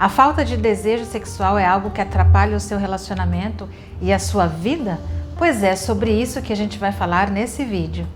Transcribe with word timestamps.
A 0.00 0.08
falta 0.08 0.42
de 0.42 0.56
desejo 0.56 1.04
sexual 1.04 1.58
é 1.58 1.66
algo 1.66 1.90
que 1.90 2.00
atrapalha 2.00 2.56
o 2.56 2.60
seu 2.60 2.78
relacionamento 2.78 3.68
e 4.00 4.10
a 4.10 4.18
sua 4.18 4.46
vida? 4.46 4.98
Pois 5.36 5.62
é 5.62 5.76
sobre 5.76 6.10
isso 6.10 6.40
que 6.40 6.54
a 6.54 6.56
gente 6.56 6.78
vai 6.78 6.90
falar 6.90 7.30
nesse 7.30 7.66
vídeo. 7.66 8.06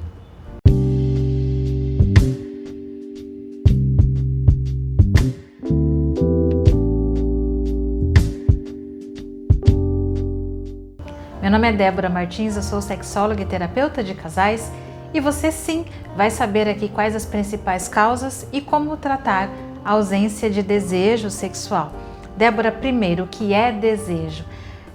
Meu 11.42 11.50
nome 11.50 11.68
é 11.68 11.72
Débora 11.72 12.08
Martins, 12.08 12.56
eu 12.56 12.62
sou 12.62 12.80
sexóloga 12.80 13.42
e 13.42 13.44
terapeuta 13.44 14.02
de 14.02 14.14
casais 14.14 14.72
e 15.12 15.20
você 15.20 15.52
sim 15.52 15.84
vai 16.16 16.30
saber 16.30 16.66
aqui 16.66 16.88
quais 16.88 17.14
as 17.14 17.26
principais 17.26 17.88
causas 17.88 18.46
e 18.54 18.62
como 18.62 18.96
tratar 18.96 19.50
ausência 19.84 20.48
de 20.48 20.62
desejo 20.62 21.30
sexual. 21.30 21.92
Débora, 22.36 22.72
primeiro, 22.72 23.24
o 23.24 23.28
que 23.28 23.52
é 23.52 23.70
desejo? 23.70 24.44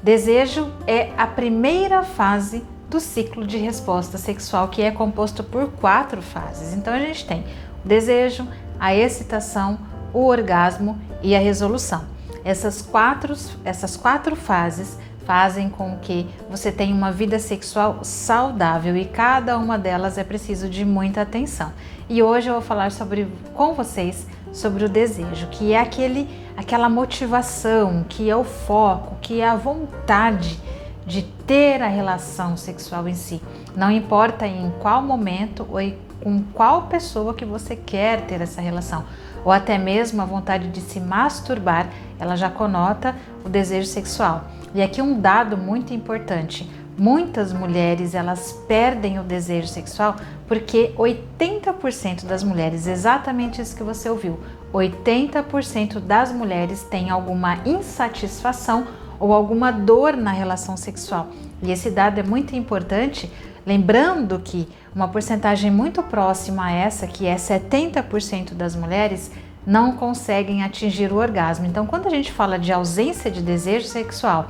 Desejo 0.02 0.71
é 0.88 1.11
a 1.17 1.27
primeira 1.27 2.03
fase 2.03 2.63
do 2.89 2.99
ciclo 2.99 3.45
de 3.45 3.57
resposta 3.57 4.17
sexual, 4.17 4.67
que 4.70 4.81
é 4.81 4.91
composto 4.91 5.44
por 5.44 5.70
quatro 5.73 6.21
fases. 6.21 6.73
Então 6.73 6.94
a 6.94 6.99
gente 6.99 7.25
tem 7.25 7.44
o 7.83 7.88
desejo, 7.88 8.47
a 8.80 8.95
excitação, 8.95 9.77
o 10.13 10.25
orgasmo 10.25 10.99
e 11.21 11.35
a 11.35 11.39
resolução. 11.39 12.03
Essas 12.44 12.81
quatro, 12.81 13.35
essas 13.63 13.95
quatro 13.95 14.35
fases 14.35 14.97
fazem 15.25 15.69
com 15.69 15.95
que 15.97 16.27
você 16.49 16.71
tenha 16.71 16.95
uma 16.95 17.11
vida 17.11 17.38
sexual 17.38 17.99
saudável 18.03 18.97
e 18.97 19.05
cada 19.05 19.58
uma 19.59 19.77
delas 19.77 20.17
é 20.17 20.23
preciso 20.23 20.67
de 20.67 20.83
muita 20.83 21.21
atenção. 21.21 21.71
E 22.09 22.23
hoje 22.23 22.47
eu 22.47 22.53
vou 22.53 22.63
falar 22.63 22.91
sobre 22.91 23.27
com 23.53 23.75
vocês 23.75 24.25
sobre 24.52 24.85
o 24.85 24.89
desejo, 24.89 25.48
que 25.48 25.73
é 25.73 25.80
aquele 25.80 26.27
aquela 26.58 26.89
motivação, 26.89 28.05
que 28.08 28.30
é 28.30 28.35
o 28.35 28.44
foco, 28.44 29.16
que 29.22 29.39
é 29.39 29.48
a 29.48 29.55
vontade 29.55 30.59
de 31.06 31.22
ter 31.22 31.81
a 31.81 31.88
relação 31.88 32.58
sexual 32.58 33.08
em 33.08 33.16
si. 33.16 33.41
Não 33.75 33.89
importa 33.89 34.45
em 34.45 34.72
qual 34.81 35.02
momento 35.02 35.66
ou 35.69 35.80
com 36.22 36.44
qual 36.53 36.83
pessoa 36.83 37.33
que 37.33 37.45
você 37.45 37.75
quer 37.75 38.25
ter 38.28 38.41
essa 38.41 38.61
relação, 38.61 39.06
ou 39.45 39.52
até 39.52 39.78
mesmo 39.78 40.22
a 40.22 40.25
vontade 40.25 40.67
de 40.67 40.81
se 40.81 41.00
masturbar, 41.00 41.88
ela 42.19 42.36
já 42.36 42.50
conota 42.50 43.16
o 43.45 43.50
desejo 43.50 43.88
sexual. 43.88 44.44
E 44.75 44.81
aqui 44.81 45.02
um 45.02 45.19
dado 45.19 45.58
muito 45.58 45.94
importante. 45.94 46.69
Muitas 47.00 47.53
mulheres 47.53 48.14
elas 48.14 48.52
perdem 48.67 49.19
o 49.19 49.23
desejo 49.23 49.69
sexual 49.69 50.17
porque 50.50 50.94
80% 50.97 52.25
das 52.25 52.44
mulheres, 52.44 52.88
exatamente 52.88 53.61
isso 53.61 53.73
que 53.73 53.83
você 53.83 54.09
ouviu, 54.09 54.38
80% 54.73 56.02
das 56.02 56.30
mulheres 56.33 56.83
têm 56.83 57.09
alguma 57.09 57.59
insatisfação 57.66 58.86
ou 59.17 59.31
alguma 59.31 59.72
dor 59.72 60.17
na 60.17 60.31
relação 60.31 60.75
sexual. 60.75 61.30
E 61.64 61.72
esse 61.72 61.89
dado 61.89 62.19
é 62.19 62.23
muito 62.23 62.53
importante, 62.53 63.31
lembrando 63.66 64.38
que 64.38 64.67
uma 64.94 65.08
porcentagem 65.08 65.72
muito 65.72 66.03
próxima 66.03 66.66
a 66.66 66.72
essa, 66.73 67.08
que 67.08 67.25
é 67.25 67.36
70% 67.38 68.53
das 68.53 68.75
mulheres, 68.75 69.31
não 69.66 69.94
conseguem 69.94 70.63
atingir 70.63 71.13
o 71.13 71.17
orgasmo. 71.17 71.66
Então, 71.66 71.86
quando 71.86 72.08
a 72.08 72.09
gente 72.09 72.30
fala 72.30 72.59
de 72.59 72.73
ausência 72.73 73.31
de 73.31 73.41
desejo 73.41 73.88
sexual, 73.88 74.50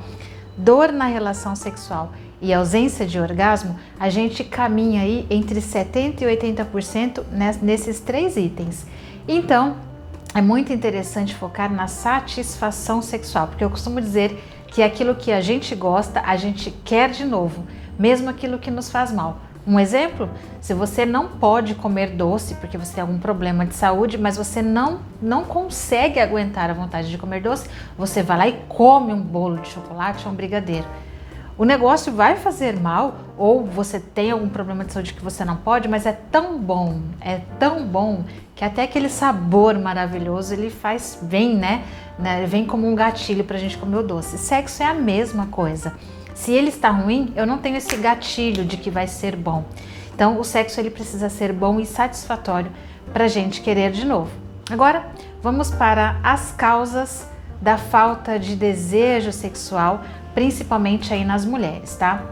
dor 0.56 0.90
na 0.90 1.06
relação 1.06 1.54
sexual 1.54 2.10
e 2.40 2.52
ausência 2.52 3.06
de 3.06 3.18
orgasmo, 3.18 3.76
a 3.98 4.08
gente 4.08 4.42
caminha 4.44 5.02
aí 5.02 5.26
entre 5.28 5.60
70% 5.60 6.22
e 6.22 6.24
80% 6.24 7.22
nesses 7.60 8.00
três 8.00 8.36
itens. 8.36 8.86
Então, 9.28 9.76
é 10.34 10.40
muito 10.40 10.72
interessante 10.72 11.34
focar 11.34 11.72
na 11.72 11.86
satisfação 11.86 13.02
sexual, 13.02 13.48
porque 13.48 13.64
eu 13.64 13.70
costumo 13.70 14.00
dizer 14.00 14.42
que 14.68 14.82
aquilo 14.82 15.14
que 15.14 15.32
a 15.32 15.40
gente 15.40 15.74
gosta, 15.74 16.22
a 16.24 16.36
gente 16.36 16.70
quer 16.84 17.10
de 17.10 17.24
novo, 17.24 17.64
mesmo 17.98 18.30
aquilo 18.30 18.58
que 18.58 18.70
nos 18.70 18.90
faz 18.90 19.12
mal. 19.12 19.38
Um 19.66 19.78
exemplo, 19.78 20.30
se 20.60 20.72
você 20.72 21.04
não 21.04 21.28
pode 21.28 21.74
comer 21.74 22.12
doce 22.12 22.54
porque 22.54 22.78
você 22.78 22.94
tem 22.94 23.02
algum 23.02 23.18
problema 23.18 23.66
de 23.66 23.74
saúde, 23.74 24.16
mas 24.16 24.36
você 24.36 24.62
não, 24.62 25.00
não 25.20 25.44
consegue 25.44 26.18
aguentar 26.18 26.70
a 26.70 26.74
vontade 26.74 27.10
de 27.10 27.18
comer 27.18 27.42
doce, 27.42 27.68
você 27.96 28.22
vai 28.22 28.38
lá 28.38 28.48
e 28.48 28.52
come 28.68 29.12
um 29.12 29.20
bolo 29.20 29.58
de 29.58 29.68
chocolate 29.68 30.24
ou 30.26 30.32
um 30.32 30.34
brigadeiro. 30.34 30.86
O 31.60 31.64
negócio 31.66 32.10
vai 32.10 32.36
fazer 32.36 32.80
mal 32.80 33.18
ou 33.36 33.66
você 33.66 34.00
tem 34.00 34.30
algum 34.30 34.48
problema 34.48 34.82
de 34.82 34.94
saúde 34.94 35.12
que 35.12 35.22
você 35.22 35.44
não 35.44 35.56
pode, 35.56 35.88
mas 35.88 36.06
é 36.06 36.12
tão 36.12 36.58
bom, 36.58 37.02
é 37.20 37.42
tão 37.58 37.84
bom 37.84 38.24
que 38.56 38.64
até 38.64 38.84
aquele 38.84 39.10
sabor 39.10 39.78
maravilhoso 39.78 40.54
ele 40.54 40.70
faz, 40.70 41.18
vem, 41.20 41.54
né? 41.54 41.84
né 42.18 42.46
vem 42.46 42.64
como 42.64 42.88
um 42.88 42.94
gatilho 42.94 43.44
para 43.44 43.58
a 43.58 43.60
gente 43.60 43.76
comer 43.76 43.98
o 43.98 44.02
doce. 44.02 44.38
Sexo 44.38 44.82
é 44.82 44.86
a 44.86 44.94
mesma 44.94 45.48
coisa. 45.48 45.92
Se 46.34 46.50
ele 46.50 46.70
está 46.70 46.88
ruim, 46.88 47.30
eu 47.36 47.46
não 47.46 47.58
tenho 47.58 47.76
esse 47.76 47.94
gatilho 47.94 48.64
de 48.64 48.78
que 48.78 48.88
vai 48.88 49.06
ser 49.06 49.36
bom. 49.36 49.62
Então, 50.14 50.40
o 50.40 50.44
sexo 50.44 50.80
ele 50.80 50.88
precisa 50.88 51.28
ser 51.28 51.52
bom 51.52 51.78
e 51.78 51.84
satisfatório 51.84 52.72
para 53.12 53.24
a 53.26 53.28
gente 53.28 53.60
querer 53.60 53.90
de 53.90 54.06
novo. 54.06 54.30
Agora, 54.70 55.10
vamos 55.42 55.70
para 55.70 56.20
as 56.22 56.52
causas 56.52 57.28
da 57.60 57.76
falta 57.76 58.38
de 58.38 58.56
desejo 58.56 59.30
sexual, 59.30 60.02
principalmente 60.34 61.12
aí 61.12 61.24
nas 61.24 61.44
mulheres, 61.44 61.96
tá? 61.96 62.22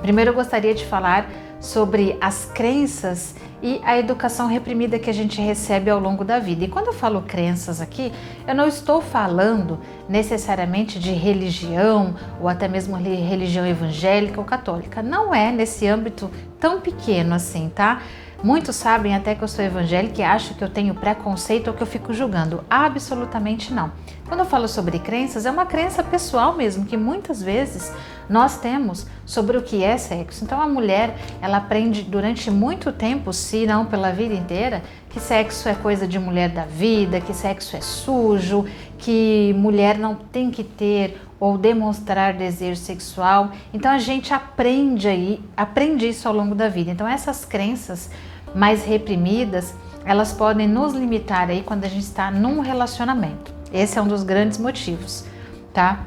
Primeiro, 0.00 0.30
eu 0.30 0.34
gostaria 0.34 0.74
de 0.74 0.84
falar 0.84 1.28
sobre 1.60 2.16
as 2.20 2.44
crenças 2.44 3.34
e 3.60 3.80
a 3.84 3.98
educação 3.98 4.46
reprimida 4.46 4.98
que 4.98 5.10
a 5.10 5.12
gente 5.12 5.40
recebe 5.40 5.90
ao 5.90 5.98
longo 5.98 6.24
da 6.24 6.38
vida. 6.38 6.64
E 6.64 6.68
quando 6.68 6.88
eu 6.88 6.92
falo 6.92 7.22
crenças 7.22 7.80
aqui, 7.80 8.12
eu 8.46 8.54
não 8.54 8.68
estou 8.68 9.00
falando 9.00 9.80
necessariamente 10.08 10.98
de 10.98 11.10
religião 11.10 12.14
ou 12.40 12.48
até 12.48 12.68
mesmo 12.68 12.96
religião 12.96 13.66
evangélica 13.66 14.40
ou 14.40 14.46
católica. 14.46 15.02
Não 15.02 15.34
é 15.34 15.50
nesse 15.50 15.86
âmbito 15.86 16.30
tão 16.60 16.80
pequeno 16.80 17.34
assim, 17.34 17.68
tá? 17.74 18.02
Muitos 18.42 18.76
sabem 18.76 19.16
até 19.16 19.34
que 19.34 19.42
eu 19.42 19.48
sou 19.48 19.64
evangélica 19.64 20.20
e 20.20 20.24
acham 20.24 20.56
que 20.56 20.62
eu 20.62 20.70
tenho 20.70 20.94
preconceito 20.94 21.66
ou 21.66 21.74
que 21.74 21.82
eu 21.82 21.86
fico 21.86 22.14
julgando. 22.14 22.62
Absolutamente 22.70 23.74
não. 23.74 23.90
Quando 24.28 24.40
eu 24.40 24.46
falo 24.46 24.68
sobre 24.68 25.00
crenças, 25.00 25.44
é 25.44 25.50
uma 25.50 25.66
crença 25.66 26.04
pessoal 26.04 26.54
mesmo, 26.54 26.86
que 26.86 26.96
muitas 26.96 27.42
vezes 27.42 27.92
nós 28.28 28.58
temos 28.58 29.06
sobre 29.26 29.56
o 29.56 29.62
que 29.62 29.82
é 29.82 29.98
sexo. 29.98 30.44
Então 30.44 30.60
a 30.60 30.68
mulher, 30.68 31.16
ela 31.42 31.56
aprende 31.56 32.02
durante 32.02 32.48
muito 32.48 32.92
tempo, 32.92 33.32
se 33.32 33.66
não 33.66 33.86
pela 33.86 34.12
vida 34.12 34.34
inteira, 34.34 34.82
que 35.10 35.18
sexo 35.18 35.68
é 35.68 35.74
coisa 35.74 36.06
de 36.06 36.18
mulher 36.18 36.50
da 36.50 36.64
vida, 36.64 37.20
que 37.20 37.34
sexo 37.34 37.76
é 37.76 37.80
sujo, 37.80 38.66
que 38.98 39.52
mulher 39.56 39.98
não 39.98 40.14
tem 40.14 40.50
que 40.50 40.62
ter 40.62 41.20
ou 41.40 41.56
demonstrar 41.56 42.34
desejo 42.34 42.80
sexual. 42.80 43.50
Então 43.72 43.90
a 43.90 43.98
gente 43.98 44.32
aprende 44.34 45.08
aí, 45.08 45.42
aprende 45.56 46.08
isso 46.08 46.26
ao 46.26 46.34
longo 46.34 46.54
da 46.54 46.68
vida. 46.68 46.90
Então 46.90 47.06
essas 47.06 47.44
crenças 47.44 48.10
mais 48.54 48.84
reprimidas, 48.84 49.74
elas 50.04 50.32
podem 50.32 50.66
nos 50.66 50.94
limitar 50.94 51.48
aí 51.50 51.62
quando 51.62 51.84
a 51.84 51.88
gente 51.88 52.04
está 52.04 52.30
num 52.30 52.60
relacionamento. 52.60 53.52
Esse 53.72 53.98
é 53.98 54.02
um 54.02 54.08
dos 54.08 54.22
grandes 54.22 54.58
motivos, 54.58 55.24
tá? 55.72 56.06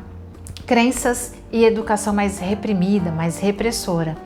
Crenças 0.65 1.33
e 1.51 1.63
educação 1.63 2.13
mais 2.13 2.39
reprimida, 2.39 3.11
mais 3.11 3.39
repressora. 3.39 4.17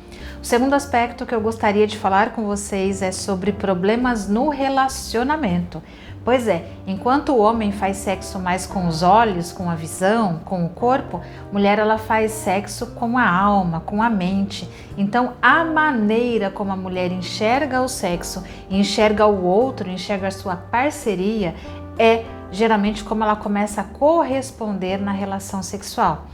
O 0.41 0.45
segundo 0.45 0.75
aspecto 0.75 1.25
que 1.25 1.33
eu 1.33 1.41
gostaria 1.41 1.87
de 1.87 1.97
falar 1.97 2.31
com 2.31 2.45
vocês 2.45 3.01
é 3.01 3.11
sobre 3.11 3.51
problemas 3.51 4.29
no 4.29 4.49
relacionamento. 4.49 5.81
Pois 6.25 6.47
é, 6.47 6.65
enquanto 6.87 7.33
o 7.33 7.39
homem 7.39 7.71
faz 7.71 7.97
sexo 7.97 8.39
mais 8.39 8.65
com 8.65 8.87
os 8.87 9.03
olhos, 9.03 9.51
com 9.51 9.69
a 9.69 9.75
visão, 9.75 10.39
com 10.43 10.65
o 10.65 10.69
corpo, 10.69 11.21
mulher 11.51 11.77
ela 11.77 11.99
faz 11.99 12.31
sexo 12.31 12.87
com 12.95 13.15
a 13.15 13.29
alma, 13.29 13.79
com 13.81 14.01
a 14.01 14.09
mente. 14.09 14.67
Então, 14.97 15.33
a 15.39 15.63
maneira 15.63 16.49
como 16.49 16.71
a 16.71 16.75
mulher 16.75 17.11
enxerga 17.11 17.79
o 17.79 17.87
sexo, 17.87 18.43
enxerga 18.71 19.27
o 19.27 19.45
outro, 19.45 19.87
enxerga 19.87 20.27
a 20.27 20.31
sua 20.31 20.55
parceria 20.55 21.53
é 21.99 22.25
geralmente 22.51 23.03
como 23.03 23.23
ela 23.23 23.35
começa 23.35 23.81
a 23.81 23.83
corresponder 23.83 24.97
na 24.97 25.11
relação 25.11 25.61
sexual. 25.61 26.25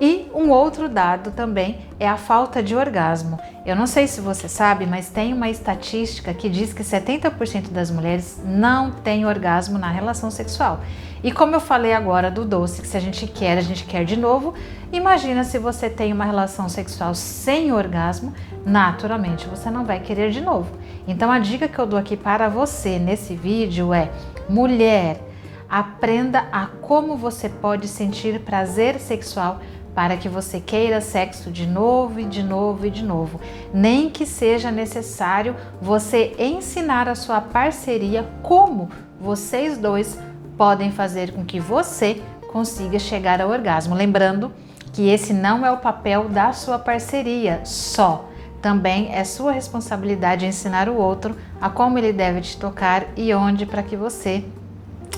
E 0.00 0.28
um 0.34 0.50
outro 0.50 0.88
dado 0.88 1.30
também 1.30 1.78
é 2.00 2.08
a 2.08 2.16
falta 2.16 2.62
de 2.62 2.74
orgasmo. 2.74 3.38
Eu 3.64 3.76
não 3.76 3.86
sei 3.86 4.06
se 4.06 4.20
você 4.20 4.48
sabe, 4.48 4.86
mas 4.86 5.08
tem 5.08 5.32
uma 5.32 5.48
estatística 5.48 6.34
que 6.34 6.48
diz 6.48 6.72
que 6.72 6.82
70% 6.82 7.70
das 7.70 7.90
mulheres 7.90 8.40
não 8.44 8.90
têm 8.90 9.24
orgasmo 9.24 9.78
na 9.78 9.90
relação 9.90 10.30
sexual. 10.30 10.80
E 11.22 11.32
como 11.32 11.54
eu 11.54 11.60
falei 11.60 11.94
agora 11.94 12.30
do 12.30 12.44
doce, 12.44 12.82
que 12.82 12.88
se 12.88 12.96
a 12.98 13.00
gente 13.00 13.26
quer, 13.26 13.56
a 13.56 13.62
gente 13.62 13.84
quer 13.84 14.04
de 14.04 14.14
novo, 14.14 14.52
imagina 14.92 15.42
se 15.42 15.58
você 15.58 15.88
tem 15.88 16.12
uma 16.12 16.26
relação 16.26 16.68
sexual 16.68 17.14
sem 17.14 17.72
orgasmo, 17.72 18.34
naturalmente 18.66 19.48
você 19.48 19.70
não 19.70 19.86
vai 19.86 20.00
querer 20.00 20.30
de 20.30 20.42
novo. 20.42 20.76
Então 21.08 21.32
a 21.32 21.38
dica 21.38 21.66
que 21.66 21.78
eu 21.78 21.86
dou 21.86 21.98
aqui 21.98 22.14
para 22.14 22.50
você 22.50 22.98
nesse 22.98 23.34
vídeo 23.34 23.94
é: 23.94 24.10
mulher, 24.50 25.18
aprenda 25.66 26.46
a 26.52 26.66
como 26.66 27.16
você 27.16 27.48
pode 27.48 27.88
sentir 27.88 28.40
prazer 28.40 29.00
sexual 29.00 29.60
para 29.94 30.16
que 30.16 30.28
você 30.28 30.60
queira 30.60 31.00
sexo 31.00 31.50
de 31.50 31.66
novo 31.66 32.18
e 32.18 32.24
de 32.24 32.42
novo 32.42 32.86
e 32.86 32.90
de 32.90 33.04
novo. 33.04 33.40
Nem 33.72 34.10
que 34.10 34.26
seja 34.26 34.70
necessário 34.70 35.54
você 35.80 36.34
ensinar 36.38 37.08
a 37.08 37.14
sua 37.14 37.40
parceria 37.40 38.28
como 38.42 38.90
vocês 39.20 39.78
dois 39.78 40.18
podem 40.56 40.90
fazer 40.90 41.32
com 41.32 41.44
que 41.44 41.60
você 41.60 42.20
consiga 42.52 42.98
chegar 42.98 43.40
ao 43.40 43.50
orgasmo. 43.50 43.94
Lembrando 43.94 44.52
que 44.92 45.08
esse 45.08 45.32
não 45.32 45.66
é 45.66 45.70
o 45.70 45.78
papel 45.78 46.28
da 46.28 46.52
sua 46.52 46.78
parceria 46.78 47.60
só. 47.64 48.28
Também 48.62 49.12
é 49.12 49.24
sua 49.24 49.52
responsabilidade 49.52 50.46
ensinar 50.46 50.88
o 50.88 50.96
outro 50.96 51.36
a 51.60 51.68
como 51.68 51.98
ele 51.98 52.12
deve 52.12 52.40
te 52.40 52.56
tocar 52.56 53.06
e 53.16 53.34
onde 53.34 53.66
para 53.66 53.82
que 53.82 53.96
você 53.96 54.44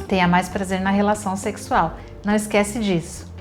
tenha 0.08 0.26
mais 0.26 0.48
prazer 0.48 0.80
na 0.80 0.90
relação 0.90 1.36
sexual. 1.36 1.94
Não 2.24 2.34
esquece 2.34 2.80
disso. 2.80 3.32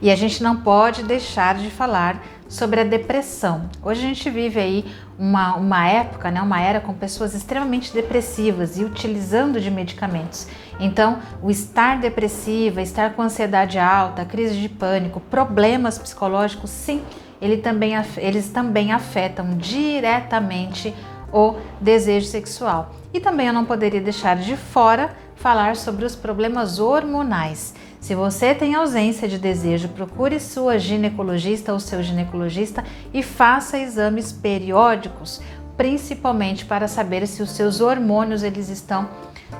E 0.00 0.10
a 0.10 0.16
gente 0.16 0.42
não 0.42 0.56
pode 0.56 1.02
deixar 1.02 1.56
de 1.56 1.70
falar 1.70 2.22
sobre 2.48 2.80
a 2.80 2.84
depressão. 2.84 3.68
Hoje 3.82 4.00
a 4.00 4.08
gente 4.08 4.30
vive 4.30 4.58
aí 4.58 4.84
uma, 5.18 5.56
uma 5.56 5.86
época, 5.86 6.30
né, 6.30 6.40
uma 6.40 6.60
era 6.60 6.80
com 6.80 6.94
pessoas 6.94 7.34
extremamente 7.34 7.92
depressivas 7.92 8.78
e 8.78 8.84
utilizando 8.84 9.60
de 9.60 9.70
medicamentos. 9.70 10.46
Então, 10.80 11.18
o 11.42 11.50
estar 11.50 11.98
depressiva, 11.98 12.80
estar 12.80 13.14
com 13.14 13.22
ansiedade 13.22 13.78
alta, 13.78 14.24
crise 14.24 14.58
de 14.58 14.68
pânico, 14.68 15.20
problemas 15.20 15.98
psicológicos, 15.98 16.70
sim, 16.70 17.02
ele 17.40 17.58
também, 17.58 17.92
eles 18.16 18.48
também 18.48 18.92
afetam 18.92 19.56
diretamente 19.56 20.94
o 21.32 21.56
desejo 21.80 22.26
sexual. 22.26 22.94
E 23.12 23.20
também 23.20 23.48
eu 23.48 23.52
não 23.52 23.64
poderia 23.64 24.00
deixar 24.00 24.36
de 24.36 24.56
fora 24.56 25.10
falar 25.36 25.76
sobre 25.76 26.04
os 26.04 26.14
problemas 26.14 26.78
hormonais. 26.78 27.74
Se 28.00 28.14
você 28.14 28.54
tem 28.54 28.74
ausência 28.74 29.28
de 29.28 29.38
desejo, 29.38 29.88
procure 29.88 30.38
sua 30.38 30.78
ginecologista 30.78 31.72
ou 31.72 31.80
seu 31.80 32.02
ginecologista 32.02 32.84
e 33.12 33.22
faça 33.22 33.78
exames 33.78 34.32
periódicos, 34.32 35.40
principalmente 35.76 36.64
para 36.64 36.86
saber 36.86 37.26
se 37.26 37.42
os 37.42 37.50
seus 37.50 37.80
hormônios 37.80 38.42
eles 38.42 38.68
estão 38.68 39.08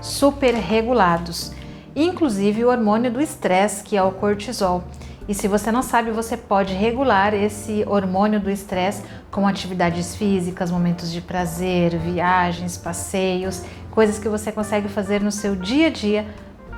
super 0.01 0.55
regulados, 0.55 1.53
inclusive 1.97 2.65
o 2.65 2.69
hormônio 2.69 3.11
do 3.11 3.21
estresse, 3.21 3.83
que 3.83 3.97
é 3.97 4.03
o 4.03 4.13
cortisol. 4.13 4.85
E 5.29 5.35
se 5.35 5.47
você 5.47 5.71
não 5.71 5.83
sabe, 5.83 6.11
você 6.11 6.37
pode 6.37 6.73
regular 6.73 7.35
esse 7.35 7.85
hormônio 7.87 8.41
do 8.41 8.51
estresse 8.51 9.03
com 9.31 9.47
atividades 9.47 10.17
físicas, 10.17 10.71
momentos 10.71 11.13
de 11.13 11.21
prazer, 11.21 11.99
viagens, 11.99 12.79
passeios, 12.79 13.63
coisas 13.91 14.19
que 14.19 14.29
você 14.29 14.51
consegue 14.51 14.89
fazer 14.89 15.21
no 15.21 15.31
seu 15.31 15.55
dia 15.55 15.89
a 15.89 15.91
dia 15.91 16.27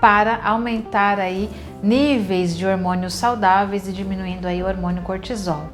para 0.01 0.41
aumentar 0.45 1.19
aí 1.21 1.51
níveis 1.83 2.57
de 2.57 2.67
hormônios 2.67 3.15
saudáveis 3.15 3.87
e 3.87 3.93
diminuindo 3.93 4.47
aí 4.47 4.63
o 4.63 4.67
hormônio 4.67 5.03
cortisol. 5.03 5.69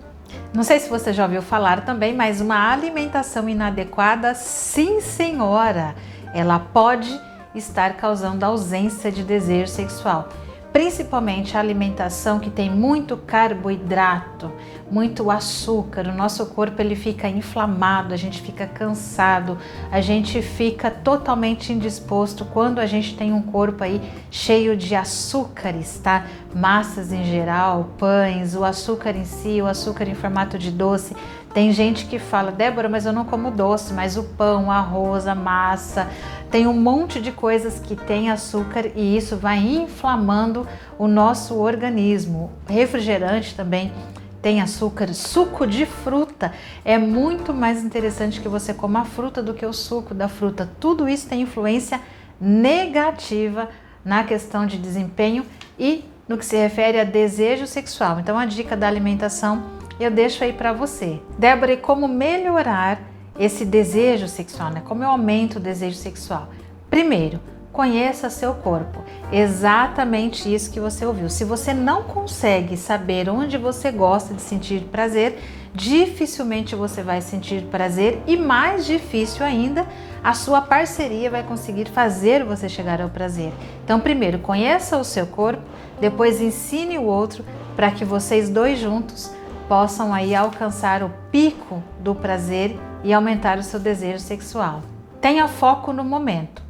Não 0.52 0.62
sei 0.62 0.80
se 0.80 0.88
você 0.88 1.12
já 1.12 1.24
ouviu 1.24 1.42
falar 1.42 1.84
também, 1.84 2.14
mas 2.14 2.40
uma 2.40 2.72
alimentação 2.72 3.48
inadequada, 3.48 4.34
sim 4.34 5.00
senhora, 5.00 5.94
ela 6.34 6.58
pode 6.58 7.20
estar 7.54 7.94
causando 7.94 8.44
ausência 8.44 9.12
de 9.12 9.22
desejo 9.22 9.70
sexual 9.70 10.28
principalmente 10.76 11.56
a 11.56 11.60
alimentação 11.60 12.38
que 12.38 12.50
tem 12.50 12.70
muito 12.70 13.16
carboidrato, 13.16 14.52
muito 14.90 15.30
açúcar, 15.30 16.06
o 16.06 16.14
nosso 16.14 16.44
corpo 16.44 16.82
ele 16.82 16.94
fica 16.94 17.26
inflamado, 17.26 18.12
a 18.12 18.16
gente 18.18 18.42
fica 18.42 18.66
cansado, 18.66 19.56
a 19.90 20.02
gente 20.02 20.42
fica 20.42 20.90
totalmente 20.90 21.72
indisposto 21.72 22.44
quando 22.44 22.78
a 22.78 22.84
gente 22.84 23.16
tem 23.16 23.32
um 23.32 23.40
corpo 23.40 23.82
aí 23.82 24.02
cheio 24.30 24.76
de 24.76 24.94
açúcares, 24.94 25.98
tá? 25.98 26.26
Massas 26.54 27.10
em 27.10 27.24
geral, 27.24 27.92
pães, 27.96 28.54
o 28.54 28.62
açúcar 28.62 29.16
em 29.16 29.24
si, 29.24 29.62
o 29.62 29.66
açúcar 29.66 30.06
em 30.06 30.14
formato 30.14 30.58
de 30.58 30.70
doce. 30.70 31.16
Tem 31.54 31.72
gente 31.72 32.04
que 32.04 32.18
fala, 32.18 32.52
Débora, 32.52 32.86
mas 32.86 33.06
eu 33.06 33.14
não 33.14 33.24
como 33.24 33.50
doce, 33.50 33.94
mas 33.94 34.18
o 34.18 34.24
pão, 34.24 34.66
o 34.66 34.70
arroz, 34.70 35.26
a 35.26 35.34
massa, 35.34 36.06
tem 36.56 36.66
um 36.66 36.72
monte 36.72 37.20
de 37.20 37.32
coisas 37.32 37.78
que 37.78 37.94
tem 37.94 38.30
açúcar 38.30 38.86
e 38.96 39.14
isso 39.14 39.36
vai 39.36 39.58
inflamando 39.58 40.66
o 40.98 41.06
nosso 41.06 41.54
organismo. 41.54 42.50
Refrigerante 42.66 43.54
também 43.54 43.92
tem 44.40 44.62
açúcar, 44.62 45.12
suco 45.12 45.66
de 45.66 45.84
fruta 45.84 46.54
é 46.82 46.96
muito 46.96 47.52
mais 47.52 47.84
interessante 47.84 48.40
que 48.40 48.48
você 48.48 48.72
coma 48.72 49.00
a 49.00 49.04
fruta 49.04 49.42
do 49.42 49.52
que 49.52 49.66
o 49.66 49.72
suco 49.74 50.14
da 50.14 50.30
fruta. 50.30 50.66
Tudo 50.80 51.06
isso 51.06 51.28
tem 51.28 51.42
influência 51.42 52.00
negativa 52.40 53.68
na 54.02 54.24
questão 54.24 54.64
de 54.64 54.78
desempenho 54.78 55.44
e 55.78 56.06
no 56.26 56.38
que 56.38 56.46
se 56.46 56.56
refere 56.56 56.98
a 56.98 57.04
desejo 57.04 57.66
sexual. 57.66 58.18
Então 58.18 58.38
a 58.38 58.46
dica 58.46 58.74
da 58.74 58.88
alimentação 58.88 59.62
eu 60.00 60.10
deixo 60.10 60.42
aí 60.42 60.54
para 60.54 60.72
você. 60.72 61.20
Débora, 61.38 61.74
e 61.74 61.76
como 61.76 62.08
melhorar 62.08 62.98
esse 63.38 63.64
desejo 63.64 64.28
sexual, 64.28 64.70
né? 64.70 64.82
Como 64.84 65.02
eu 65.02 65.08
aumento 65.08 65.56
o 65.56 65.60
desejo 65.60 65.96
sexual? 65.96 66.48
Primeiro, 66.90 67.40
conheça 67.72 68.30
seu 68.30 68.54
corpo. 68.54 69.04
Exatamente 69.30 70.52
isso 70.52 70.70
que 70.70 70.80
você 70.80 71.04
ouviu. 71.04 71.28
Se 71.28 71.44
você 71.44 71.74
não 71.74 72.02
consegue 72.04 72.76
saber 72.76 73.28
onde 73.28 73.58
você 73.58 73.92
gosta 73.92 74.32
de 74.32 74.40
sentir 74.40 74.84
prazer, 74.84 75.38
dificilmente 75.74 76.74
você 76.74 77.02
vai 77.02 77.20
sentir 77.20 77.64
prazer 77.64 78.22
e 78.26 78.34
mais 78.34 78.86
difícil 78.86 79.44
ainda, 79.44 79.86
a 80.24 80.32
sua 80.32 80.62
parceria 80.62 81.30
vai 81.30 81.42
conseguir 81.42 81.86
fazer 81.90 82.42
você 82.44 82.66
chegar 82.66 83.02
ao 83.02 83.10
prazer. 83.10 83.52
Então, 83.84 84.00
primeiro, 84.00 84.38
conheça 84.38 84.96
o 84.96 85.04
seu 85.04 85.26
corpo, 85.26 85.62
depois 86.00 86.40
ensine 86.40 86.96
o 86.96 87.04
outro 87.04 87.44
para 87.76 87.90
que 87.90 88.06
vocês 88.06 88.48
dois 88.48 88.78
juntos 88.78 89.30
possam 89.68 90.14
aí 90.14 90.34
alcançar 90.34 91.02
o 91.02 91.10
pico 91.30 91.82
do 92.00 92.14
prazer 92.14 92.74
e 93.06 93.12
aumentar 93.12 93.56
o 93.56 93.62
seu 93.62 93.78
desejo 93.78 94.18
sexual. 94.18 94.82
Tenha 95.20 95.46
foco 95.46 95.92
no 95.92 96.02
momento. 96.02 96.60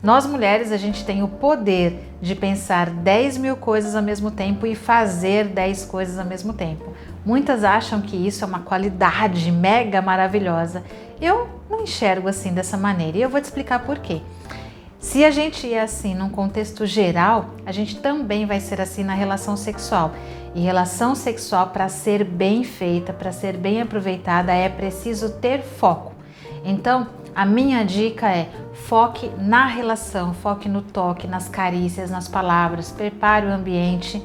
Nós 0.00 0.24
mulheres, 0.24 0.70
a 0.70 0.76
gente 0.76 1.04
tem 1.04 1.20
o 1.20 1.26
poder 1.26 2.08
de 2.22 2.36
pensar 2.36 2.88
10 2.88 3.38
mil 3.38 3.56
coisas 3.56 3.96
ao 3.96 4.02
mesmo 4.02 4.30
tempo 4.30 4.68
e 4.68 4.76
fazer 4.76 5.48
10 5.48 5.86
coisas 5.86 6.16
ao 6.16 6.24
mesmo 6.24 6.52
tempo. 6.52 6.94
Muitas 7.26 7.64
acham 7.64 8.00
que 8.00 8.16
isso 8.16 8.44
é 8.44 8.46
uma 8.46 8.60
qualidade 8.60 9.50
mega 9.50 10.00
maravilhosa. 10.00 10.84
Eu 11.20 11.48
não 11.68 11.82
enxergo 11.82 12.28
assim 12.28 12.54
dessa 12.54 12.76
maneira 12.76 13.18
e 13.18 13.22
eu 13.22 13.28
vou 13.28 13.40
te 13.40 13.44
explicar 13.46 13.80
por 13.80 13.98
quê. 13.98 14.22
Se 15.00 15.24
a 15.24 15.30
gente 15.32 15.72
é 15.72 15.80
assim 15.80 16.14
num 16.14 16.30
contexto 16.30 16.86
geral, 16.86 17.50
a 17.66 17.72
gente 17.72 17.98
também 17.98 18.46
vai 18.46 18.60
ser 18.60 18.80
assim 18.80 19.02
na 19.02 19.14
relação 19.14 19.56
sexual. 19.56 20.12
E 20.54 20.60
relação 20.60 21.14
sexual, 21.14 21.68
para 21.68 21.88
ser 21.88 22.24
bem 22.24 22.64
feita, 22.64 23.12
para 23.12 23.30
ser 23.30 23.56
bem 23.56 23.80
aproveitada, 23.80 24.52
é 24.52 24.68
preciso 24.68 25.30
ter 25.34 25.62
foco. 25.62 26.12
Então, 26.64 27.06
a 27.34 27.46
minha 27.46 27.84
dica 27.84 28.28
é 28.28 28.50
foque 28.74 29.30
na 29.38 29.66
relação, 29.66 30.34
foque 30.34 30.68
no 30.68 30.82
toque, 30.82 31.26
nas 31.26 31.48
carícias, 31.48 32.10
nas 32.10 32.26
palavras, 32.26 32.90
prepare 32.90 33.46
o 33.46 33.52
ambiente, 33.52 34.20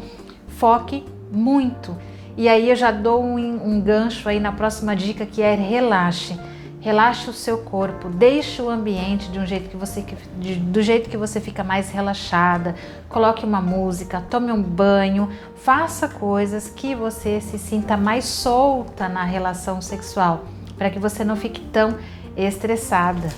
foque 0.47 1.05
muito. 1.31 1.95
E 2.35 2.49
aí 2.49 2.69
eu 2.69 2.75
já 2.75 2.91
dou 2.91 3.23
um, 3.23 3.37
um 3.37 3.79
gancho 3.79 4.27
aí 4.27 4.39
na 4.39 4.51
próxima 4.51 4.95
dica 4.95 5.25
que 5.25 5.41
é 5.41 5.53
relaxe. 5.53 6.37
Relaxe 6.85 7.31
o 7.31 7.33
seu 7.33 7.57
corpo, 7.57 8.09
deixe 8.09 8.61
o 8.61 8.69
ambiente 8.69 9.31
de 9.31 9.39
um 9.39 9.45
jeito 9.47 9.71
que 9.71 9.75
você 9.75 10.05
de, 10.37 10.53
do 10.53 10.83
jeito 10.83 11.09
que 11.09 11.17
você 11.17 11.41
fica 11.41 11.63
mais 11.63 11.89
relaxada. 11.89 12.75
Coloque 13.09 13.43
uma 13.43 13.59
música, 13.59 14.21
tome 14.29 14.51
um 14.51 14.61
banho, 14.61 15.27
faça 15.55 16.07
coisas 16.07 16.69
que 16.69 16.93
você 16.93 17.41
se 17.41 17.57
sinta 17.57 17.97
mais 17.97 18.25
solta 18.25 19.09
na 19.09 19.23
relação 19.23 19.81
sexual, 19.81 20.45
para 20.77 20.91
que 20.91 20.99
você 20.99 21.23
não 21.23 21.35
fique 21.35 21.59
tão 21.59 21.97
estressada. 22.37 23.29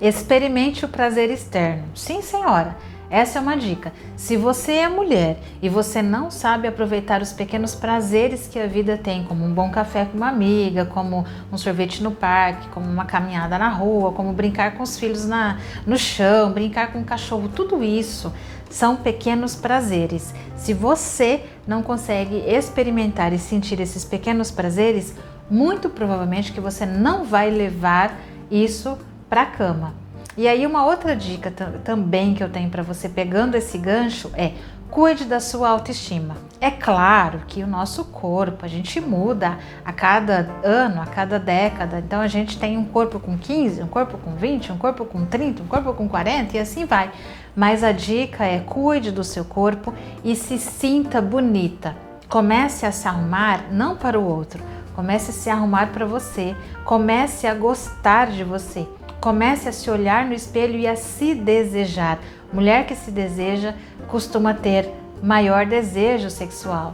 Experimente 0.00 0.84
o 0.84 0.88
prazer 0.88 1.28
externo. 1.28 1.82
Sim, 1.96 2.22
senhora. 2.22 2.76
Essa 3.12 3.38
é 3.38 3.42
uma 3.42 3.58
dica. 3.58 3.92
Se 4.16 4.38
você 4.38 4.72
é 4.72 4.88
mulher 4.88 5.36
e 5.60 5.68
você 5.68 6.00
não 6.00 6.30
sabe 6.30 6.66
aproveitar 6.66 7.20
os 7.20 7.30
pequenos 7.30 7.74
prazeres 7.74 8.48
que 8.48 8.58
a 8.58 8.66
vida 8.66 8.96
tem, 8.96 9.22
como 9.24 9.44
um 9.44 9.52
bom 9.52 9.70
café 9.70 10.06
com 10.06 10.16
uma 10.16 10.30
amiga, 10.30 10.86
como 10.86 11.26
um 11.52 11.58
sorvete 11.58 12.02
no 12.02 12.12
parque, 12.12 12.68
como 12.68 12.86
uma 12.86 13.04
caminhada 13.04 13.58
na 13.58 13.68
rua, 13.68 14.12
como 14.12 14.32
brincar 14.32 14.78
com 14.78 14.82
os 14.82 14.98
filhos 14.98 15.26
na, 15.26 15.58
no 15.86 15.98
chão, 15.98 16.52
brincar 16.52 16.90
com 16.90 17.00
o 17.00 17.04
cachorro, 17.04 17.50
tudo 17.54 17.84
isso 17.84 18.32
são 18.70 18.96
pequenos 18.96 19.54
prazeres. 19.54 20.34
Se 20.56 20.72
você 20.72 21.44
não 21.66 21.82
consegue 21.82 22.36
experimentar 22.36 23.34
e 23.34 23.38
sentir 23.38 23.78
esses 23.78 24.06
pequenos 24.06 24.50
prazeres, 24.50 25.14
muito 25.50 25.90
provavelmente 25.90 26.50
que 26.50 26.62
você 26.62 26.86
não 26.86 27.26
vai 27.26 27.50
levar 27.50 28.18
isso 28.50 28.96
para 29.28 29.42
a 29.42 29.46
cama. 29.46 30.01
E 30.36 30.48
aí 30.48 30.66
uma 30.66 30.86
outra 30.86 31.14
dica 31.14 31.50
também 31.84 32.34
que 32.34 32.42
eu 32.42 32.48
tenho 32.48 32.70
para 32.70 32.82
você 32.82 33.08
pegando 33.08 33.54
esse 33.54 33.76
gancho 33.76 34.30
é 34.34 34.52
cuide 34.92 35.24
da 35.24 35.40
sua 35.40 35.70
autoestima. 35.70 36.36
É 36.60 36.70
claro 36.70 37.40
que 37.46 37.62
o 37.62 37.66
nosso 37.66 38.04
corpo, 38.04 38.64
a 38.64 38.68
gente 38.68 39.00
muda 39.00 39.58
a 39.82 39.90
cada 39.90 40.50
ano, 40.62 41.00
a 41.00 41.06
cada 41.06 41.38
década. 41.38 41.98
Então 41.98 42.20
a 42.20 42.28
gente 42.28 42.58
tem 42.58 42.76
um 42.76 42.84
corpo 42.84 43.18
com 43.18 43.38
15, 43.38 43.82
um 43.82 43.86
corpo 43.86 44.18
com 44.18 44.34
20, 44.34 44.70
um 44.70 44.76
corpo 44.76 45.06
com 45.06 45.24
30, 45.24 45.62
um 45.62 45.66
corpo 45.66 45.94
com 45.94 46.08
40 46.08 46.56
e 46.56 46.60
assim 46.60 46.84
vai. 46.84 47.10
Mas 47.56 47.82
a 47.82 47.90
dica 47.90 48.44
é 48.44 48.60
cuide 48.60 49.10
do 49.10 49.24
seu 49.24 49.46
corpo 49.46 49.94
e 50.22 50.36
se 50.36 50.58
sinta 50.58 51.22
bonita. 51.22 51.96
Comece 52.28 52.84
a 52.84 52.92
se 52.92 53.08
arrumar 53.08 53.64
não 53.70 53.96
para 53.96 54.20
o 54.20 54.24
outro, 54.26 54.62
comece 54.94 55.30
a 55.30 55.34
se 55.34 55.50
arrumar 55.50 55.88
para 55.88 56.04
você. 56.04 56.54
Comece 56.84 57.46
a 57.46 57.54
gostar 57.54 58.26
de 58.26 58.44
você. 58.44 58.86
Comece 59.22 59.68
a 59.68 59.72
se 59.72 59.88
olhar 59.88 60.26
no 60.26 60.34
espelho 60.34 60.76
e 60.76 60.84
a 60.84 60.96
se 60.96 61.32
desejar. 61.32 62.18
Mulher 62.52 62.86
que 62.86 62.96
se 62.96 63.12
deseja 63.12 63.72
costuma 64.08 64.52
ter 64.52 64.90
maior 65.22 65.64
desejo 65.64 66.28
sexual. 66.28 66.92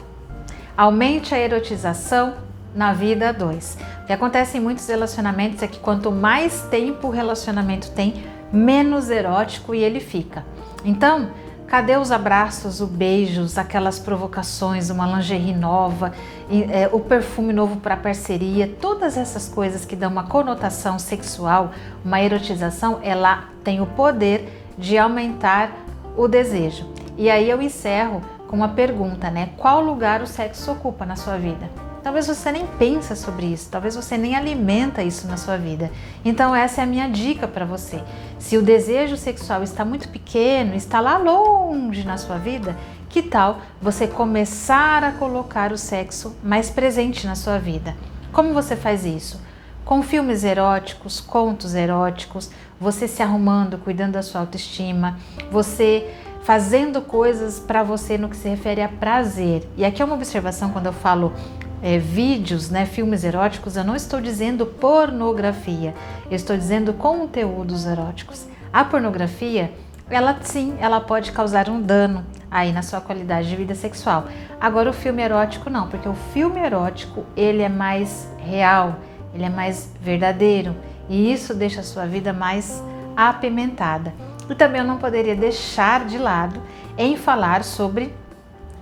Aumente 0.76 1.34
a 1.34 1.38
erotização 1.38 2.34
na 2.74 2.92
vida 2.92 3.32
2. 3.32 3.78
O 4.02 4.06
que 4.06 4.12
acontece 4.12 4.58
em 4.58 4.60
muitos 4.60 4.86
relacionamentos 4.86 5.62
é 5.62 5.66
que 5.66 5.80
quanto 5.80 6.12
mais 6.12 6.60
tempo 6.70 7.08
o 7.08 7.10
relacionamento 7.10 7.92
tem, 7.92 8.22
menos 8.52 9.08
erótico 9.08 9.74
e 9.74 9.82
ele 9.82 9.98
fica. 9.98 10.44
Então, 10.84 11.30
Cadê 11.68 11.98
os 11.98 12.10
abraços, 12.10 12.80
os 12.80 12.88
beijos, 12.88 13.58
aquelas 13.58 13.98
provocações, 13.98 14.88
uma 14.88 15.06
lingerie 15.06 15.54
nova, 15.54 16.14
é, 16.50 16.88
o 16.90 16.98
perfume 16.98 17.52
novo 17.52 17.76
para 17.76 17.94
parceria, 17.94 18.66
todas 18.80 19.18
essas 19.18 19.50
coisas 19.50 19.84
que 19.84 19.94
dão 19.94 20.10
uma 20.10 20.24
conotação 20.24 20.98
sexual, 20.98 21.70
uma 22.02 22.22
erotização, 22.22 23.00
ela 23.02 23.50
tem 23.62 23.82
o 23.82 23.86
poder 23.86 24.48
de 24.78 24.96
aumentar 24.96 25.70
o 26.16 26.26
desejo. 26.26 26.88
E 27.18 27.28
aí 27.28 27.50
eu 27.50 27.60
encerro 27.60 28.22
com 28.46 28.56
uma 28.56 28.70
pergunta, 28.70 29.30
né? 29.30 29.50
Qual 29.58 29.82
lugar 29.82 30.22
o 30.22 30.26
sexo 30.26 30.72
ocupa 30.72 31.04
na 31.04 31.16
sua 31.16 31.36
vida? 31.36 31.68
Talvez 32.02 32.26
você 32.26 32.52
nem 32.52 32.66
pensa 32.66 33.16
sobre 33.16 33.46
isso, 33.46 33.68
talvez 33.70 33.96
você 33.96 34.16
nem 34.16 34.36
alimenta 34.36 35.02
isso 35.02 35.26
na 35.26 35.36
sua 35.36 35.56
vida. 35.56 35.90
Então 36.24 36.54
essa 36.54 36.80
é 36.80 36.84
a 36.84 36.86
minha 36.86 37.08
dica 37.08 37.48
para 37.48 37.64
você. 37.64 38.02
Se 38.38 38.56
o 38.56 38.62
desejo 38.62 39.16
sexual 39.16 39.62
está 39.62 39.84
muito 39.84 40.08
pequeno, 40.08 40.74
está 40.74 41.00
lá 41.00 41.18
longe 41.18 42.04
na 42.04 42.16
sua 42.16 42.38
vida, 42.38 42.76
que 43.08 43.22
tal 43.22 43.60
você 43.80 44.06
começar 44.06 45.02
a 45.02 45.12
colocar 45.12 45.72
o 45.72 45.78
sexo 45.78 46.36
mais 46.42 46.70
presente 46.70 47.26
na 47.26 47.34
sua 47.34 47.58
vida? 47.58 47.96
Como 48.32 48.54
você 48.54 48.76
faz 48.76 49.04
isso? 49.04 49.40
Com 49.84 50.02
filmes 50.02 50.44
eróticos, 50.44 51.18
contos 51.18 51.74
eróticos, 51.74 52.50
você 52.78 53.08
se 53.08 53.22
arrumando, 53.22 53.78
cuidando 53.78 54.12
da 54.12 54.22
sua 54.22 54.42
autoestima, 54.42 55.18
você 55.50 56.14
fazendo 56.42 57.02
coisas 57.02 57.58
para 57.58 57.82
você 57.82 58.16
no 58.16 58.28
que 58.28 58.36
se 58.36 58.48
refere 58.48 58.82
a 58.82 58.88
prazer. 58.88 59.68
E 59.76 59.84
aqui 59.84 60.00
é 60.00 60.04
uma 60.04 60.14
observação 60.14 60.70
quando 60.70 60.86
eu 60.86 60.92
falo 60.92 61.32
é, 61.82 61.98
vídeos, 61.98 62.70
né, 62.70 62.86
filmes 62.86 63.24
eróticos, 63.24 63.76
eu 63.76 63.84
não 63.84 63.94
estou 63.94 64.20
dizendo 64.20 64.66
pornografia, 64.66 65.94
eu 66.30 66.36
estou 66.36 66.56
dizendo 66.56 66.92
conteúdos 66.92 67.86
eróticos. 67.86 68.46
A 68.72 68.84
pornografia, 68.84 69.72
ela 70.10 70.38
sim, 70.42 70.76
ela 70.80 71.00
pode 71.00 71.32
causar 71.32 71.68
um 71.68 71.80
dano 71.80 72.24
aí 72.50 72.72
na 72.72 72.82
sua 72.82 73.00
qualidade 73.00 73.48
de 73.48 73.56
vida 73.56 73.74
sexual. 73.74 74.26
Agora 74.60 74.90
o 74.90 74.92
filme 74.92 75.22
erótico 75.22 75.70
não, 75.70 75.88
porque 75.88 76.08
o 76.08 76.14
filme 76.32 76.60
erótico 76.60 77.24
ele 77.36 77.62
é 77.62 77.68
mais 77.68 78.28
real, 78.38 78.96
ele 79.34 79.44
é 79.44 79.50
mais 79.50 79.92
verdadeiro 80.00 80.74
e 81.08 81.32
isso 81.32 81.54
deixa 81.54 81.80
a 81.80 81.84
sua 81.84 82.06
vida 82.06 82.32
mais 82.32 82.82
apimentada. 83.16 84.12
E 84.48 84.54
também 84.54 84.80
eu 84.80 84.86
não 84.86 84.96
poderia 84.96 85.36
deixar 85.36 86.06
de 86.06 86.16
lado 86.16 86.60
em 86.96 87.16
falar 87.16 87.62
sobre 87.62 88.14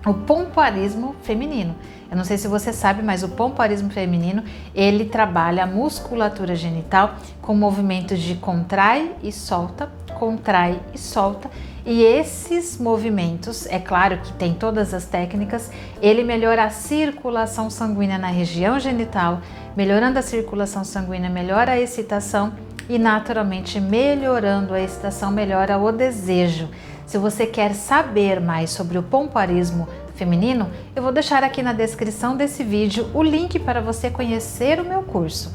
o 0.07 0.15
pompoarismo 0.15 1.17
feminino. 1.23 1.75
Eu 2.11 2.17
não 2.17 2.25
sei 2.25 2.39
se 2.39 2.47
você 2.47 2.73
sabe, 2.73 3.03
mas 3.03 3.23
o 3.23 3.29
pompoarismo 3.29 3.91
feminino, 3.91 4.43
ele 4.75 5.07
trabalha 5.07 5.65
a 5.65 5.67
musculatura 5.67 6.55
genital 6.55 7.17
com 7.43 7.55
movimentos 7.55 8.21
de 8.21 8.37
contrai 8.37 9.13
e 9.23 9.33
solta, 9.33 9.91
contrai 10.19 10.81
e 10.95 10.99
solta. 10.99 11.51
E 11.85 12.03
esses 12.03 12.79
movimentos, 12.79 13.67
é 13.67 13.79
claro 13.79 14.19
que 14.19 14.33
tem 14.33 14.55
todas 14.55 14.93
as 14.93 15.05
técnicas, 15.05 15.71
ele 16.03 16.25
melhora 16.25 16.65
a 16.65 16.71
circulação 16.71 17.71
sanguínea 17.71 18.19
na 18.19 18.29
região 18.29 18.79
genital, 18.81 19.41
melhorando 19.77 20.19
a 20.19 20.23
circulação 20.23 20.85
sanguínea, 20.85 21.31
melhora 21.31 21.73
a 21.73 21.81
excitação 21.81 22.53
e 22.89 22.99
naturalmente 22.99 23.81
melhorando 23.81 24.75
a 24.75 24.81
excitação 24.81 25.31
melhora 25.31 25.79
o 25.79 25.93
desejo. 25.93 26.69
Se 27.07 27.19
você 27.19 27.47
quer 27.47 27.75
saber 27.75 28.41
mais 28.41 28.71
sobre 28.71 28.99
o 28.99 29.03
pompoarismo 29.03 29.87
feminino, 30.17 30.71
eu 30.95 31.03
vou 31.03 31.13
deixar 31.13 31.45
aqui 31.45 31.63
na 31.63 31.73
descrição 31.73 32.37
desse 32.37 32.65
vídeo 32.65 33.09
o 33.15 33.23
link 33.23 33.59
para 33.59 33.81
você 33.81 34.11
conhecer 34.11 34.81
o 34.81 34.85
meu 34.85 35.03
curso. 35.03 35.53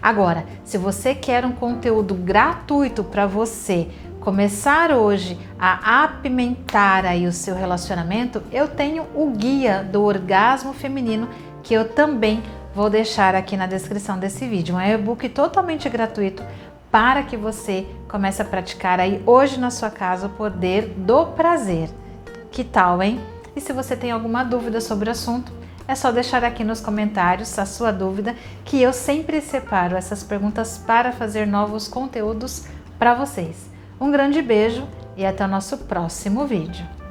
Agora, 0.00 0.44
se 0.64 0.76
você 0.76 1.14
quer 1.14 1.44
um 1.44 1.52
conteúdo 1.52 2.14
gratuito 2.14 3.02
para 3.02 3.26
você 3.26 3.88
começar 4.20 4.92
hoje 4.92 5.36
a 5.58 6.04
apimentar 6.04 7.04
aí 7.04 7.26
o 7.26 7.32
seu 7.32 7.54
relacionamento, 7.54 8.42
eu 8.52 8.68
tenho 8.68 9.04
o 9.14 9.30
guia 9.30 9.82
do 9.82 10.02
orgasmo 10.02 10.72
feminino 10.72 11.28
que 11.62 11.74
eu 11.74 11.88
também 11.88 12.42
vou 12.74 12.88
deixar 12.90 13.34
aqui 13.34 13.56
na 13.56 13.66
descrição 13.66 14.18
desse 14.18 14.46
vídeo. 14.46 14.76
Um 14.76 14.80
e-book 14.80 15.28
totalmente 15.28 15.88
gratuito 15.88 16.42
para 16.90 17.22
que 17.22 17.36
você 17.36 17.86
comece 18.08 18.42
a 18.42 18.44
praticar 18.44 19.00
aí 19.00 19.22
hoje 19.24 19.58
na 19.58 19.70
sua 19.70 19.90
casa 19.90 20.26
o 20.26 20.30
poder 20.30 20.88
do 20.96 21.26
prazer. 21.26 21.88
Que 22.50 22.62
tal, 22.62 23.02
hein? 23.02 23.18
E 23.54 23.60
se 23.60 23.72
você 23.72 23.96
tem 23.96 24.10
alguma 24.10 24.42
dúvida 24.44 24.80
sobre 24.80 25.08
o 25.08 25.12
assunto, 25.12 25.52
é 25.86 25.94
só 25.94 26.10
deixar 26.10 26.44
aqui 26.44 26.64
nos 26.64 26.80
comentários 26.80 27.58
a 27.58 27.66
sua 27.66 27.90
dúvida, 27.90 28.34
que 28.64 28.80
eu 28.80 28.92
sempre 28.92 29.40
separo 29.40 29.96
essas 29.96 30.22
perguntas 30.22 30.78
para 30.78 31.12
fazer 31.12 31.46
novos 31.46 31.88
conteúdos 31.88 32.64
para 32.98 33.14
vocês. 33.14 33.70
Um 34.00 34.10
grande 34.10 34.40
beijo 34.40 34.86
e 35.16 35.26
até 35.26 35.44
o 35.44 35.48
nosso 35.48 35.78
próximo 35.78 36.46
vídeo. 36.46 37.01